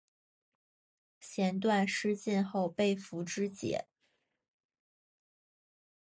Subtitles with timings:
[1.19, 3.87] 弦断矢尽后被俘支解。